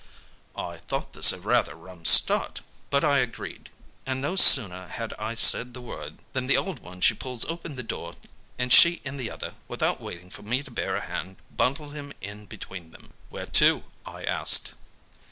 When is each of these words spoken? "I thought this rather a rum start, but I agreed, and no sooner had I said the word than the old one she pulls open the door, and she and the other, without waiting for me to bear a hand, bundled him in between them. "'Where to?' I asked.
"I 0.57 0.77
thought 0.77 1.13
this 1.13 1.31
rather 1.31 1.73
a 1.73 1.75
rum 1.75 2.05
start, 2.05 2.61
but 2.89 3.03
I 3.03 3.19
agreed, 3.19 3.69
and 4.03 4.19
no 4.19 4.35
sooner 4.35 4.87
had 4.87 5.13
I 5.19 5.35
said 5.35 5.75
the 5.75 5.79
word 5.81 6.17
than 6.33 6.47
the 6.47 6.57
old 6.57 6.79
one 6.79 7.01
she 7.01 7.13
pulls 7.13 7.45
open 7.45 7.75
the 7.75 7.83
door, 7.83 8.15
and 8.57 8.73
she 8.73 9.03
and 9.05 9.19
the 9.19 9.29
other, 9.29 9.53
without 9.67 10.01
waiting 10.01 10.31
for 10.31 10.41
me 10.41 10.63
to 10.63 10.71
bear 10.71 10.95
a 10.95 11.01
hand, 11.01 11.37
bundled 11.55 11.93
him 11.93 12.13
in 12.19 12.47
between 12.47 12.89
them. 12.89 13.13
"'Where 13.29 13.45
to?' 13.45 13.83
I 14.03 14.23
asked. 14.23 14.73